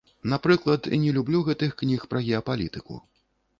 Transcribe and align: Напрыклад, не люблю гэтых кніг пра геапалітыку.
Напрыклад, 0.31 0.89
не 1.03 1.11
люблю 1.17 1.43
гэтых 1.51 1.77
кніг 1.83 2.09
пра 2.13 2.25
геапалітыку. 2.27 3.01